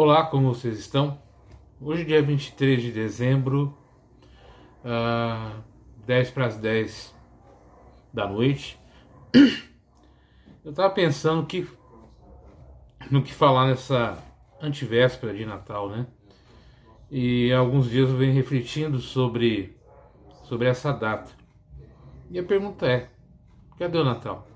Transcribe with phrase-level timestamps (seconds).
[0.00, 1.20] Olá, como vocês estão?
[1.80, 3.76] Hoje, dia 23 de dezembro,
[4.84, 5.60] uh,
[6.06, 7.12] 10 para as 10
[8.14, 8.78] da noite.
[10.64, 11.66] Eu estava pensando que,
[13.10, 14.16] no que falar nessa
[14.62, 16.06] antivéspera de Natal, né?
[17.10, 19.76] E alguns dias eu venho refletindo sobre,
[20.44, 21.32] sobre essa data.
[22.30, 23.10] E a pergunta é:
[23.76, 24.46] cadê o Natal?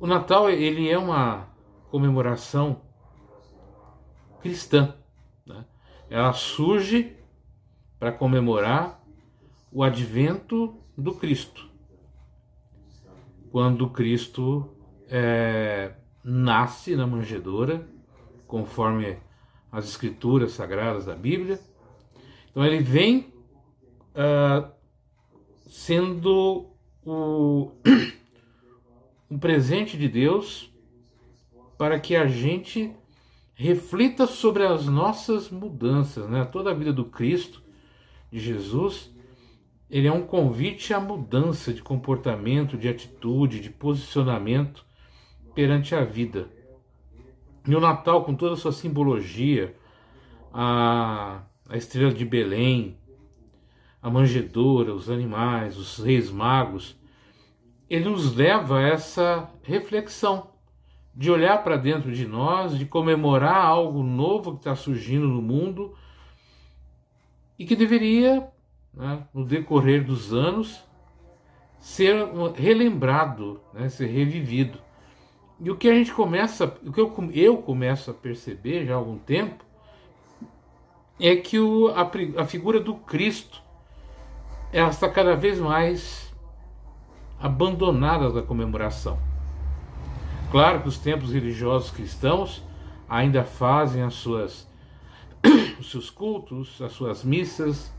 [0.00, 1.50] O Natal ele é uma
[1.90, 2.87] comemoração
[4.40, 4.94] cristã.
[5.46, 5.64] Né?
[6.10, 7.16] Ela surge
[7.98, 9.02] para comemorar
[9.72, 11.68] o advento do Cristo.
[13.50, 14.74] Quando Cristo
[15.08, 15.92] é,
[16.22, 17.86] nasce na manjedoura,
[18.46, 19.18] conforme
[19.70, 21.60] as escrituras sagradas da Bíblia.
[22.50, 23.32] Então ele vem
[24.14, 24.70] uh,
[25.68, 26.70] sendo
[27.04, 27.72] o,
[29.30, 30.72] um presente de Deus
[31.76, 32.92] para que a gente
[33.58, 36.44] reflita sobre as nossas mudanças, né?
[36.44, 37.60] Toda a vida do Cristo,
[38.30, 39.12] de Jesus,
[39.90, 44.86] ele é um convite à mudança de comportamento, de atitude, de posicionamento
[45.56, 46.48] perante a vida.
[47.66, 49.74] E o Natal, com toda a sua simbologia,
[50.54, 52.96] a, a estrela de Belém,
[54.00, 56.96] a manjedoura, os animais, os reis magos,
[57.90, 60.57] ele nos leva a essa reflexão
[61.18, 65.92] de olhar para dentro de nós, de comemorar algo novo que está surgindo no mundo
[67.58, 68.48] e que deveria,
[68.94, 70.80] né, no decorrer dos anos,
[71.80, 72.14] ser
[72.54, 74.78] relembrado, né, ser revivido.
[75.58, 78.96] E o que a gente começa, o que eu, eu começo a perceber já há
[78.96, 79.64] algum tempo,
[81.18, 82.08] é que o, a,
[82.42, 83.60] a figura do Cristo
[84.72, 86.32] ela está cada vez mais
[87.40, 89.27] abandonada da comemoração.
[90.50, 92.64] Claro que os templos religiosos cristãos
[93.06, 94.66] ainda fazem as suas,
[95.78, 97.92] os seus cultos, as suas missas,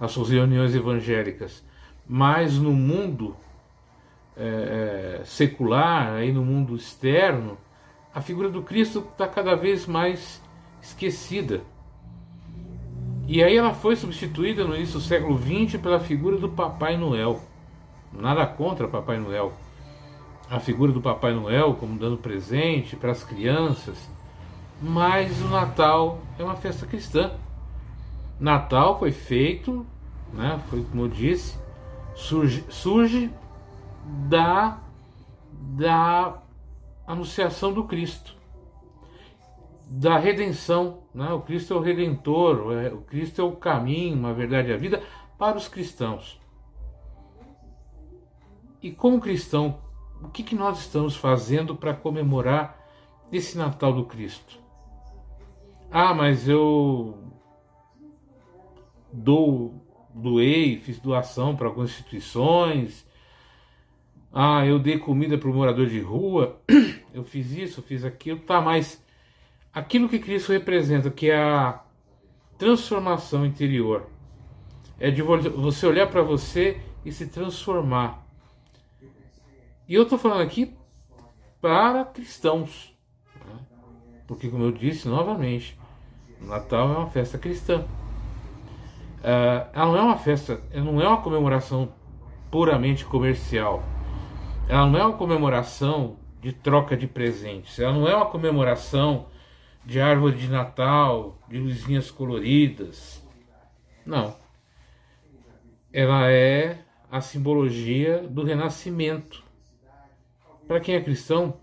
[0.00, 1.62] as suas reuniões evangélicas,
[2.08, 3.36] mas no mundo
[4.34, 7.58] é, é secular, aí no mundo externo,
[8.14, 10.42] a figura do Cristo está cada vez mais
[10.80, 11.60] esquecida.
[13.28, 17.40] E aí ela foi substituída no início do século XX pela figura do Papai Noel.
[18.10, 19.52] Nada contra Papai Noel
[20.50, 24.08] a figura do Papai Noel como dando presente para as crianças,
[24.80, 27.32] mas o Natal é uma festa cristã.
[28.38, 29.86] Natal foi feito,
[30.32, 31.56] né, foi como eu disse,
[32.14, 33.30] surge, surge
[34.28, 34.78] da,
[35.52, 36.42] da
[37.06, 38.34] anunciação do Cristo,
[39.86, 41.02] da redenção.
[41.14, 41.30] Né?
[41.32, 45.02] O Cristo é o redentor, o Cristo é o caminho, a verdade e a vida
[45.38, 46.40] para os cristãos.
[48.82, 49.78] E como cristão
[50.22, 52.78] o que, que nós estamos fazendo para comemorar
[53.32, 54.58] esse Natal do Cristo?
[55.90, 57.18] Ah, mas eu
[59.12, 59.74] dou,
[60.14, 63.06] doei, fiz doação para algumas instituições.
[64.32, 66.60] Ah, eu dei comida para o morador de rua.
[67.12, 68.40] Eu fiz isso, eu fiz aquilo.
[68.40, 69.04] Tá, mas
[69.70, 71.84] aquilo que Cristo representa, que é a
[72.56, 74.08] transformação interior,
[74.98, 78.21] é de você olhar para você e se transformar.
[79.88, 80.76] E eu estou falando aqui
[81.60, 82.94] para cristãos.
[83.46, 83.58] Né?
[84.26, 85.78] Porque, como eu disse novamente,
[86.40, 87.84] Natal é uma festa cristã.
[89.20, 91.92] Uh, ela não é uma festa, não é uma comemoração
[92.50, 93.82] puramente comercial.
[94.68, 97.78] Ela não é uma comemoração de troca de presentes.
[97.78, 99.26] Ela não é uma comemoração
[99.84, 103.26] de árvore de Natal, de luzinhas coloridas.
[104.06, 104.36] Não.
[105.92, 106.78] Ela é
[107.10, 109.44] a simbologia do renascimento
[110.72, 111.60] para quem é cristão,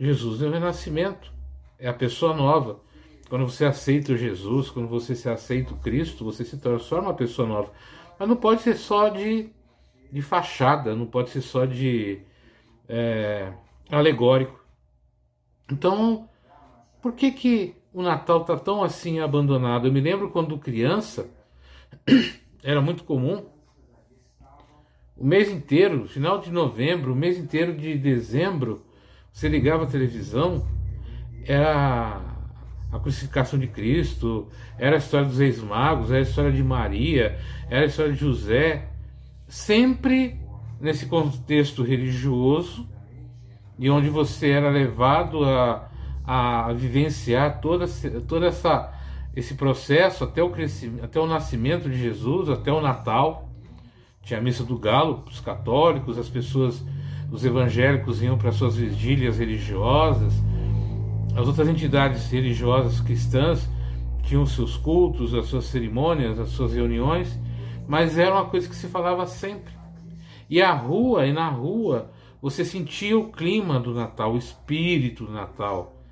[0.00, 1.30] Jesus é o renascimento,
[1.78, 2.80] é a pessoa nova.
[3.28, 7.46] Quando você aceita Jesus, quando você se aceita o Cristo, você se transforma uma pessoa
[7.46, 7.70] nova.
[8.18, 9.50] Mas não pode ser só de,
[10.10, 12.22] de fachada, não pode ser só de
[12.88, 13.52] é,
[13.90, 14.58] alegórico.
[15.70, 16.26] Então,
[17.02, 19.86] por que, que o Natal está tão assim abandonado?
[19.86, 21.28] Eu me lembro quando criança,
[22.64, 23.54] era muito comum
[25.16, 28.84] o mês inteiro, final de novembro, o mês inteiro de dezembro,
[29.32, 30.66] você ligava a televisão,
[31.44, 32.20] era
[32.92, 34.48] a crucificação de Cristo,
[34.78, 38.18] era a história dos reis magos, era a história de Maria, era a história de
[38.18, 38.88] José,
[39.48, 40.40] sempre
[40.80, 42.88] nesse contexto religioso
[43.78, 45.88] e onde você era levado a,
[46.24, 47.86] a vivenciar toda,
[48.26, 48.92] toda essa
[49.34, 53.50] esse processo até o crescimento, até o nascimento de Jesus, até o Natal.
[54.26, 56.84] Tinha a missa do galo os católicos, as pessoas
[57.30, 60.32] os evangélicos iam para suas vigílias religiosas,
[61.36, 63.68] as outras entidades religiosas cristãs
[64.24, 67.38] tinham seus cultos, as suas cerimônias, as suas reuniões,
[67.86, 69.72] mas era uma coisa que se falava sempre.
[70.50, 72.10] E a rua, e na rua,
[72.42, 76.02] você sentia o clima do Natal, o espírito do Natal,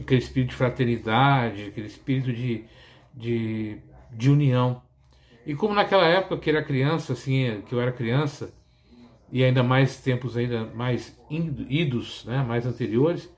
[0.00, 2.64] aquele espírito de fraternidade, aquele espírito de,
[3.14, 3.76] de,
[4.10, 4.80] de união.
[5.46, 8.52] E como naquela época que era criança, assim, que eu era criança,
[9.32, 13.30] e ainda mais tempos ainda mais idos, né, mais anteriores,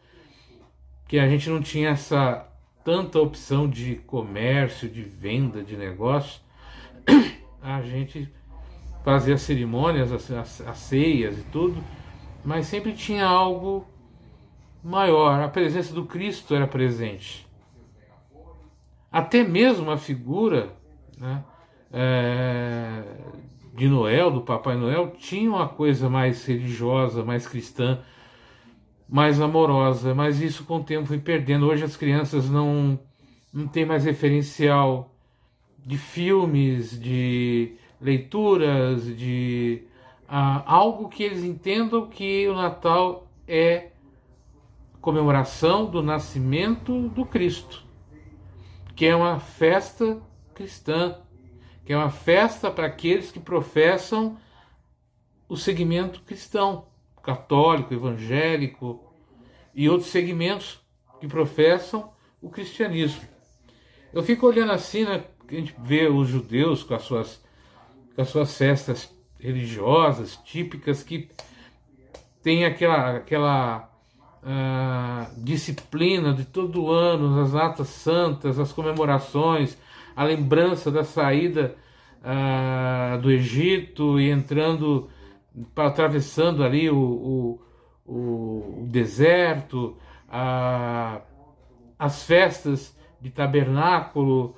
[1.07, 2.49] que a gente não tinha essa
[2.85, 6.41] tanta opção de comércio, de venda, de negócio,
[7.61, 8.33] a gente
[9.05, 11.83] fazia cerimônias, as, as, as ceias e tudo,
[12.45, 13.87] mas sempre tinha algo
[14.83, 15.41] maior.
[15.41, 17.47] A presença do Cristo era presente.
[19.11, 20.75] Até mesmo a figura
[21.19, 21.45] né,
[21.93, 23.03] é,
[23.75, 28.01] de Noel, do Papai Noel, tinha uma coisa mais religiosa, mais cristã,
[29.09, 31.67] mais amorosa, mas isso com o tempo foi perdendo.
[31.67, 32.99] Hoje as crianças não,
[33.53, 35.15] não têm mais referencial
[35.85, 39.83] de filmes, de leituras, de
[40.29, 43.91] ah, algo que eles entendam que o Natal é
[45.01, 47.85] comemoração do nascimento do Cristo,
[48.95, 50.23] que é uma festa
[50.55, 51.17] cristã,
[51.85, 54.39] que é uma festa para aqueles que professam
[55.49, 56.87] o segmento cristão,
[57.23, 59.13] católico, evangélico
[59.75, 60.81] e outros segmentos
[61.21, 63.23] que professam o cristianismo.
[64.13, 67.43] Eu fico olhando assim, né, a gente vê os judeus com as suas,
[68.15, 71.29] com as suas festas religiosas típicas que
[72.43, 73.91] tem aquela, aquela
[74.43, 79.77] uh, disciplina de todo ano, as datas santas, as comemorações,
[80.15, 81.75] a lembrança da saída
[82.23, 85.09] uh, do Egito e entrando,
[85.77, 87.61] atravessando ali o, o,
[88.07, 89.97] o, deserto,
[91.99, 94.57] as festas de tabernáculo,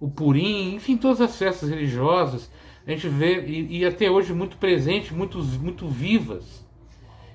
[0.00, 2.50] o Purim, enfim, todas as festas religiosas,
[2.86, 6.66] a gente vê, e, e até hoje muito presente, muito, muito vivas.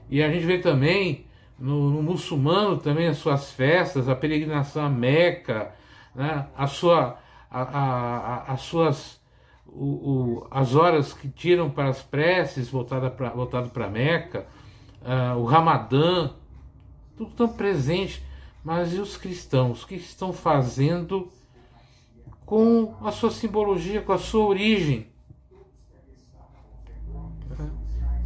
[0.10, 1.26] E a gente vê também
[1.58, 5.74] no, no, muçulmano também as suas festas, a peregrinação a Meca,
[6.16, 6.48] né?
[6.56, 7.18] a sua,
[7.52, 9.22] a, a, as suas
[9.68, 14.48] o, o, as horas que tiram para as preces voltada para voltado para Meca,
[15.02, 16.32] uh, o Ramadã,
[17.18, 18.24] tudo tão presente.
[18.64, 19.84] Mas e os cristãos?
[19.84, 21.32] O que estão fazendo
[22.46, 25.08] com a sua simbologia, com a sua origem?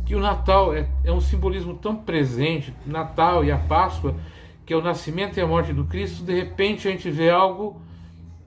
[0.09, 4.15] que o Natal é, é um simbolismo tão presente, Natal e a Páscoa,
[4.69, 7.81] que é o nascimento e a morte do Cristo, de repente a gente vê algo,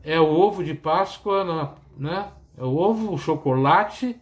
[0.05, 2.29] é o ovo de Páscoa, né?
[2.57, 4.15] É o ovo, o chocolate,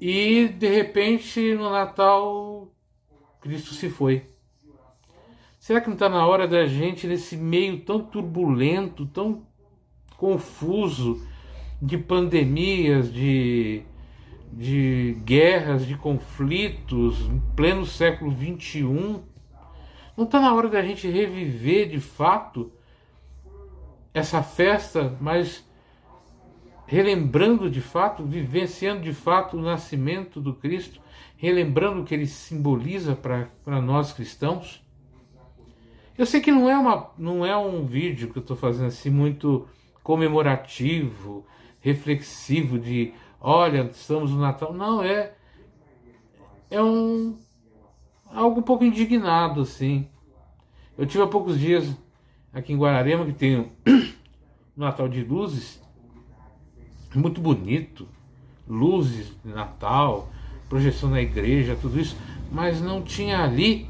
[0.00, 2.66] e de repente no Natal
[3.40, 4.26] Cristo se foi.
[5.60, 9.46] Será que não está na hora da gente, nesse meio tão turbulento, tão
[10.16, 11.24] confuso,
[11.80, 13.84] de pandemias, de
[14.52, 19.33] de guerras, de conflitos, em pleno século XXI.
[20.16, 22.72] Não está na hora da gente reviver de fato
[24.12, 25.68] essa festa, mas
[26.86, 31.00] relembrando de fato, vivenciando de fato o nascimento do Cristo,
[31.36, 34.84] relembrando o que ele simboliza para nós cristãos?
[36.16, 39.10] Eu sei que não é, uma, não é um vídeo que eu estou fazendo assim
[39.10, 39.66] muito
[40.02, 41.44] comemorativo,
[41.80, 43.12] reflexivo de
[43.44, 44.72] olha, estamos no Natal.
[44.72, 45.34] Não, é.
[46.70, 47.36] É um.
[48.44, 50.06] Algo um pouco indignado, assim.
[50.96, 51.96] Eu tive há poucos dias
[52.52, 53.70] aqui em Guararema, que tem um
[54.76, 55.82] Natal de luzes,
[57.14, 58.08] muito bonito,
[58.68, 60.28] luzes de Natal,
[60.68, 62.16] projeção na igreja, tudo isso,
[62.50, 63.88] mas não tinha ali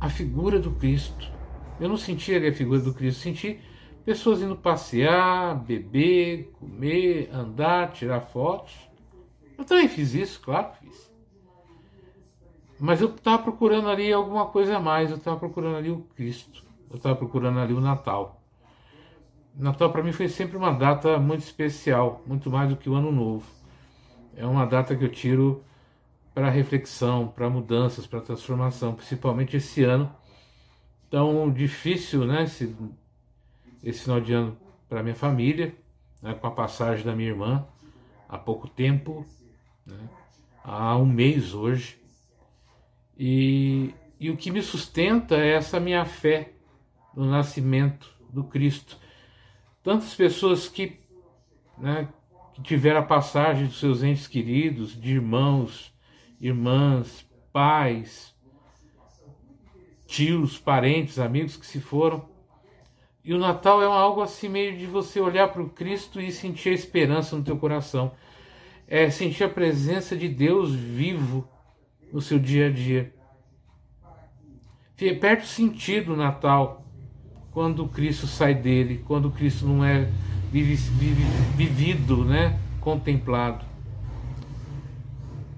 [0.00, 1.30] a figura do Cristo.
[1.78, 3.60] Eu não senti ali a figura do Cristo, senti
[4.04, 8.72] pessoas indo passear, beber, comer, andar, tirar fotos.
[9.58, 11.15] Eu também fiz isso, claro que fiz.
[12.78, 16.62] Mas eu estava procurando ali alguma coisa a mais, eu estava procurando ali o Cristo,
[16.90, 18.42] eu estava procurando ali o Natal.
[19.54, 23.10] Natal para mim foi sempre uma data muito especial, muito mais do que o Ano
[23.10, 23.46] Novo.
[24.36, 25.64] É uma data que eu tiro
[26.34, 30.12] para reflexão, para mudanças, para transformação, principalmente esse ano
[31.10, 32.42] tão difícil, né?
[32.42, 32.76] Esse,
[33.82, 34.56] esse final de ano
[34.86, 35.74] para minha família,
[36.20, 37.66] né, com a passagem da minha irmã
[38.28, 39.24] há pouco tempo
[39.84, 40.08] né?
[40.62, 41.98] há um mês hoje.
[43.18, 46.52] E, e o que me sustenta é essa minha fé
[47.14, 48.98] no nascimento do Cristo.
[49.82, 51.00] Tantas pessoas que,
[51.78, 52.08] né,
[52.54, 55.94] que tiveram a passagem dos seus entes queridos, de irmãos,
[56.40, 58.34] irmãs, pais,
[60.06, 62.28] tios, parentes, amigos que se foram.
[63.24, 66.68] E o Natal é algo assim meio de você olhar para o Cristo e sentir
[66.68, 68.12] a esperança no teu coração.
[68.86, 71.48] É sentir a presença de Deus vivo
[72.12, 73.12] no seu dia a dia.
[75.20, 76.86] Perde o sentido o Natal
[77.50, 80.08] quando Cristo sai dele, quando Cristo não é
[80.52, 82.58] vivido, né?
[82.86, 83.64] contemplado.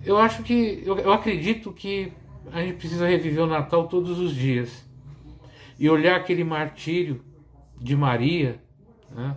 [0.03, 2.11] Eu acho que, eu, eu acredito que
[2.51, 4.89] a gente precisa reviver o Natal todos os dias
[5.79, 7.23] e olhar aquele martírio
[7.79, 8.59] de Maria,
[9.11, 9.37] né,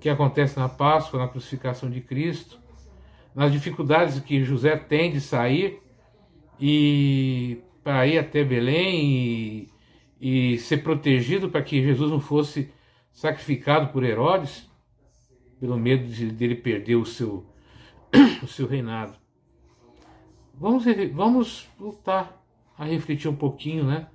[0.00, 2.58] que acontece na Páscoa, na crucificação de Cristo,
[3.34, 5.82] nas dificuldades que José tem de sair
[6.60, 9.68] e para ir até Belém
[10.20, 12.70] e, e ser protegido para que Jesus não fosse
[13.12, 14.68] sacrificado por Herodes,
[15.58, 17.46] pelo medo de dele perder o seu,
[18.42, 19.16] o seu reinado.
[20.54, 22.44] Vamos, vamos voltar
[22.76, 24.08] a refletir um pouquinho, né?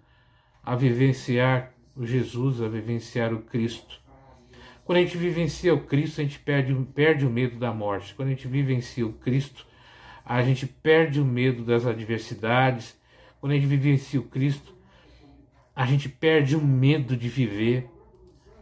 [0.62, 4.02] A vivenciar o Jesus, a vivenciar o Cristo.
[4.86, 8.14] Quando a gente vivencia o Cristo, a gente perde, perde o medo da morte.
[8.14, 9.66] Quando a gente vivencia o Cristo,
[10.26, 12.98] a gente perde o medo das adversidades.
[13.40, 14.74] Quando a gente vivencia o Cristo,
[15.76, 17.90] a gente perde o medo de viver,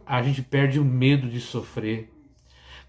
[0.04, 2.10] a gente perde o medo de sofrer.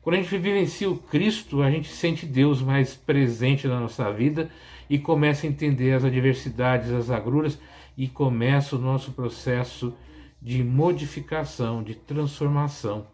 [0.01, 4.50] Quando a gente vivencia o Cristo, a gente sente Deus mais presente na nossa vida
[4.89, 7.58] e começa a entender as adversidades, as agruras
[7.98, 9.96] e começa o nosso processo
[10.42, 13.08] de modificação, de transformação.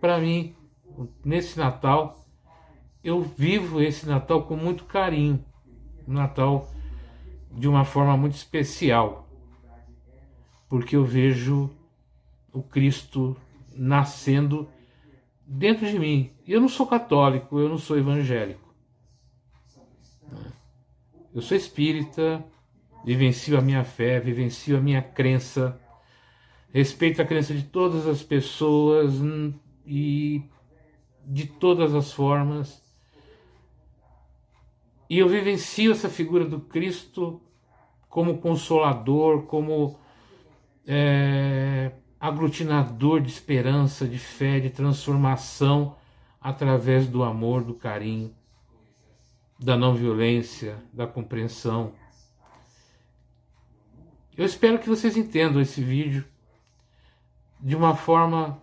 [0.00, 0.54] Para mim,
[1.22, 2.21] nesse Natal,
[3.02, 5.44] eu vivo esse Natal com muito carinho.
[6.06, 6.70] Um Natal
[7.50, 9.28] de uma forma muito especial,
[10.68, 11.70] porque eu vejo
[12.52, 13.36] o Cristo
[13.74, 14.68] nascendo
[15.46, 16.30] dentro de mim.
[16.46, 18.72] Eu não sou católico, eu não sou evangélico.
[21.34, 22.44] Eu sou espírita,
[23.04, 25.80] vivencio a minha fé, vivencio a minha crença,
[26.72, 29.52] respeito a crença de todas as pessoas hum,
[29.86, 30.42] e
[31.24, 32.81] de todas as formas.
[35.12, 37.38] E eu vivencio essa figura do Cristo
[38.08, 39.98] como consolador, como
[40.86, 45.96] é, aglutinador de esperança, de fé, de transformação
[46.40, 48.34] através do amor, do carinho,
[49.58, 51.92] da não violência, da compreensão.
[54.34, 56.24] Eu espero que vocês entendam esse vídeo
[57.60, 58.62] de uma forma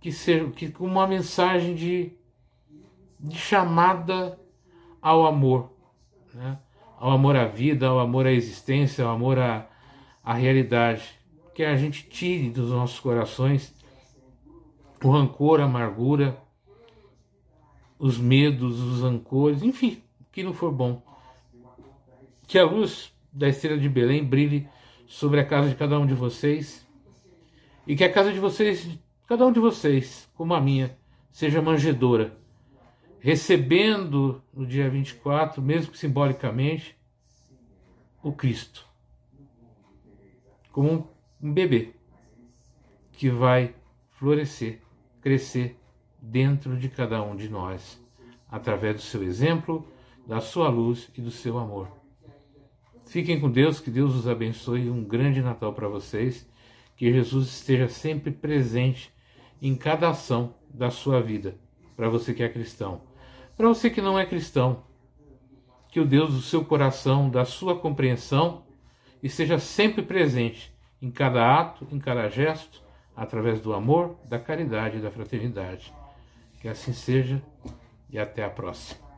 [0.00, 2.12] que seja que com uma mensagem de,
[3.18, 4.40] de chamada
[5.02, 5.72] ao amor,
[6.32, 6.58] né?
[6.98, 9.68] ao amor à vida, ao amor à existência, ao amor à,
[10.22, 11.02] à realidade
[11.54, 13.74] que a gente tire dos nossos corações
[15.04, 16.40] o rancor, a amargura,
[17.98, 21.02] os medos, os rancores, enfim, que não for bom.
[22.46, 24.68] Que a luz da estrela de Belém brilhe
[25.06, 26.86] sobre a casa de cada um de vocês
[27.86, 28.88] e que a casa de vocês,
[29.26, 30.96] cada um de vocês, como a minha,
[31.32, 32.36] seja manjedora,
[33.22, 36.98] recebendo no dia 24, mesmo que simbolicamente,
[38.20, 38.84] o Cristo.
[40.72, 41.08] Como
[41.40, 41.94] um bebê
[43.12, 43.76] que vai
[44.10, 44.80] florescer,
[45.20, 45.78] crescer
[46.20, 48.02] dentro de cada um de nós,
[48.50, 49.86] através do seu exemplo,
[50.26, 51.88] da sua luz e do seu amor.
[53.06, 54.90] Fiquem com Deus, que Deus os abençoe.
[54.90, 56.48] Um grande Natal para vocês.
[56.96, 59.12] Que Jesus esteja sempre presente
[59.60, 61.56] em cada ação da sua vida,
[61.96, 63.11] para você que é cristão.
[63.56, 64.82] Para você que não é cristão,
[65.90, 68.64] que o Deus do seu coração, da sua compreensão,
[69.22, 72.82] esteja sempre presente em cada ato, em cada gesto,
[73.14, 75.92] através do amor, da caridade e da fraternidade.
[76.60, 77.42] Que assim seja
[78.08, 79.11] e até a próxima.